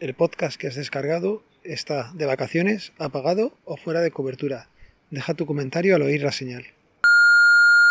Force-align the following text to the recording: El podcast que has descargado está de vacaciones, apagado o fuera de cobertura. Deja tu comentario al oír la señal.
El 0.00 0.14
podcast 0.14 0.58
que 0.58 0.66
has 0.66 0.76
descargado 0.76 1.42
está 1.62 2.10
de 2.14 2.24
vacaciones, 2.24 2.94
apagado 2.98 3.52
o 3.66 3.76
fuera 3.76 4.00
de 4.00 4.10
cobertura. 4.10 4.70
Deja 5.10 5.34
tu 5.34 5.44
comentario 5.44 5.94
al 5.94 6.00
oír 6.00 6.22
la 6.22 6.32
señal. 6.32 6.64